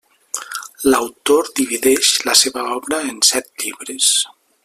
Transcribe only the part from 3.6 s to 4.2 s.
llibres.